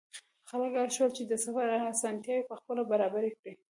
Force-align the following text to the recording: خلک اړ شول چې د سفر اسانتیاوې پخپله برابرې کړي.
خلک 0.49 0.73
اړ 0.83 0.87
شول 0.95 1.11
چې 1.17 1.23
د 1.25 1.33
سفر 1.43 1.67
اسانتیاوې 1.91 2.47
پخپله 2.49 2.81
برابرې 2.91 3.31
کړي. 3.39 3.53